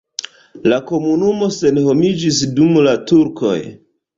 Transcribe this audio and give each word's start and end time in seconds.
La 0.71 0.77
komunumo 0.91 1.49
senhomiĝis 1.57 2.41
dum 2.57 2.83
la 2.89 2.99
turkoj. 3.13 3.57